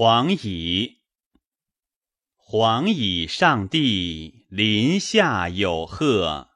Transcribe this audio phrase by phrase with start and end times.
[0.00, 0.98] 黄乙，
[2.36, 6.50] 黄乙上帝，临下有贺，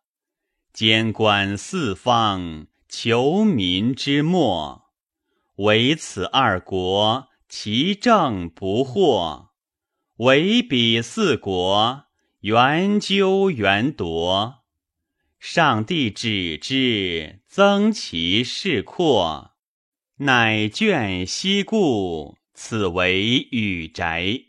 [0.73, 4.93] 监观四方，求民之末。
[5.57, 9.49] 唯此二国，其政不惑；
[10.19, 12.05] 唯彼四国，
[12.43, 14.63] 圆究圆夺。
[15.41, 19.57] 上帝止之，增其势阔，
[20.19, 22.37] 乃眷西顾。
[22.55, 24.43] 此为宇宅。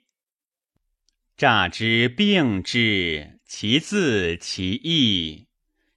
[1.36, 5.48] 诈之病之，其自其义；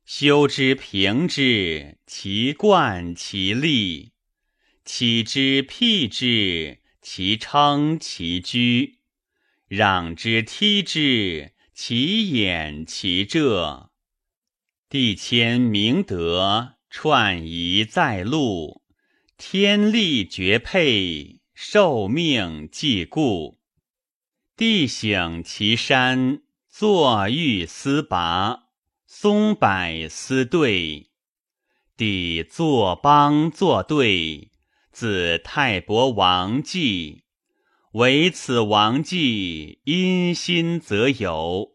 [0.05, 4.13] 修之平之，其贯其利；
[4.85, 8.99] 起之辟之，其称其居；
[9.69, 13.91] 攘之梯之，其掩其遮。
[14.89, 18.83] 地谦明德，串仪在路，
[19.37, 21.41] 天力绝配。
[21.59, 23.57] 受命既固，
[24.59, 28.65] 地省其山，坐玉思拔，
[29.07, 31.09] 松柏思对，
[31.97, 34.51] 地坐邦作对，
[34.93, 37.25] 自太伯王纪，
[37.93, 41.71] 唯此王纪，因心则有，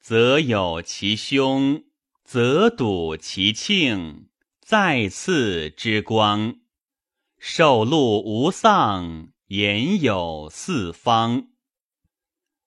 [0.00, 1.84] 则有其兄，
[2.24, 4.26] 则睹其庆，
[4.60, 6.56] 再次之光。
[7.40, 11.46] 受禄无丧，言有四方。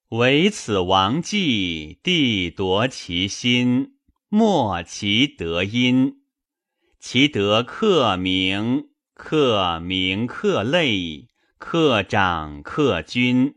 [0.08, 3.96] 唯此王纪，帝夺其心，
[4.28, 6.22] 莫其德音。
[6.98, 11.28] 其德克明，克明克类，
[11.58, 13.56] 克长克君。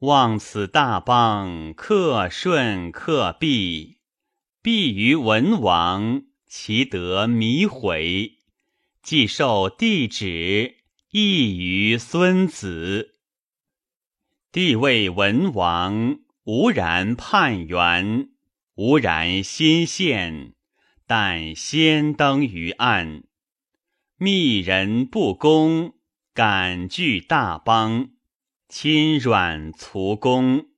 [0.00, 4.00] 望此大邦，克顺克弼，
[4.60, 8.33] 弼于文王，其德弥回。
[9.04, 10.76] 既受帝旨，
[11.10, 13.16] 亦于孙子。
[14.50, 18.30] 帝谓文王：吾然叛元，
[18.76, 20.54] 吾然心献，
[21.06, 23.24] 但先登于岸。
[24.16, 25.92] 密人不公，
[26.32, 28.08] 敢拒大邦，
[28.70, 30.68] 亲软卒公。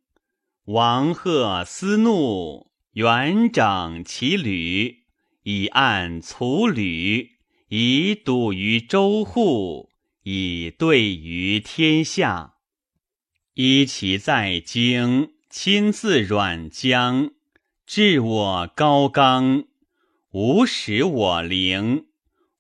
[0.65, 5.05] 王贺思怒，元整其旅，
[5.45, 7.36] 以按卒旅。
[7.69, 9.91] 以笃于周户，
[10.23, 12.55] 以对于天下。
[13.55, 17.33] 依其在京，亲自软江，
[17.85, 19.65] 治我高冈。
[20.31, 22.07] 无使我陵，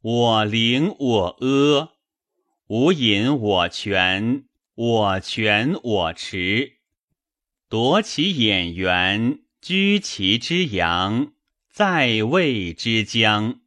[0.00, 1.92] 我陵我阿。
[2.66, 6.78] 无引我权，我权我持。
[7.68, 11.32] 夺其眼缘，居其之阳，
[11.70, 13.60] 在位之疆。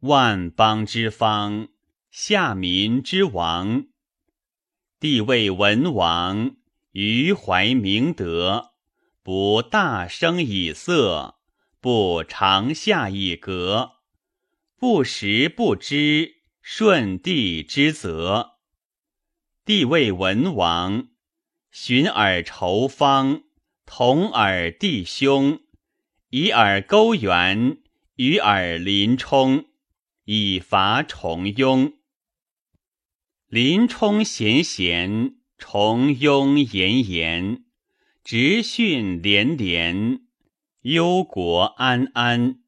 [0.00, 1.68] 万邦之方，
[2.10, 3.84] 下民之王。
[4.98, 6.56] 帝位文王，
[6.92, 8.70] 余怀明德，
[9.22, 11.34] 不大声以色，
[11.82, 13.96] 不长下以革，
[14.78, 18.52] 不时不知，顺帝之责。
[19.66, 21.08] 帝位文王，
[21.70, 23.42] 寻尔仇方，
[23.84, 25.60] 同尔弟兄，
[26.30, 27.82] 以尔勾圆，
[28.16, 29.66] 与尔临冲。
[30.24, 31.94] 以伐重庸，
[33.48, 37.64] 林冲贤贤，重庸严严，
[38.22, 40.20] 直训连连，
[40.82, 42.60] 忧国安安。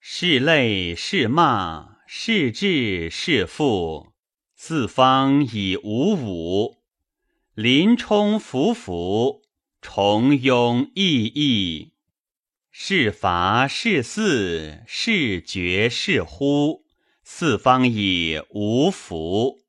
[0.00, 4.12] 是泪是骂，是智是富，
[4.54, 6.82] 四方以无五。
[7.54, 9.42] 林冲服服，
[9.80, 11.91] 重庸义义。
[12.74, 16.86] 是伐是肆，是决是乎？
[17.22, 19.61] 四方以无福。